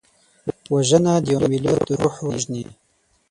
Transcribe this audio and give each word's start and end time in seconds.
وژنه 0.73 1.13
د 1.23 1.25
یو 1.33 1.41
ملت 1.51 1.83
روح 1.99 2.15
وژني 2.27 2.63